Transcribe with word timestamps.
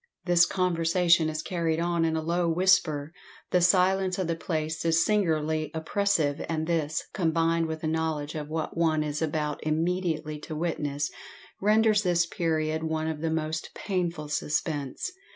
This 0.25 0.47
conversation 0.47 1.29
is 1.29 1.43
carried 1.43 1.79
on 1.79 2.05
in 2.05 2.15
a 2.15 2.23
low 2.23 2.49
whisper; 2.49 3.13
the 3.51 3.61
silence 3.61 4.17
of 4.17 4.25
the 4.25 4.35
place 4.35 4.83
is 4.83 5.05
singularly 5.05 5.69
oppressive; 5.75 6.43
and 6.49 6.65
this, 6.65 7.03
combined 7.13 7.67
with 7.67 7.81
the 7.81 7.87
knowledge 7.87 8.33
of 8.33 8.49
what 8.49 8.75
one 8.75 9.03
is 9.03 9.21
about 9.21 9.61
immediately 9.63 10.39
to 10.39 10.55
witness, 10.55 11.11
renders 11.61 12.01
this 12.01 12.25
period 12.25 12.81
one 12.81 13.05
of 13.07 13.21
the 13.21 13.29
most 13.29 13.75
painful 13.75 14.27
suspense. 14.29 15.11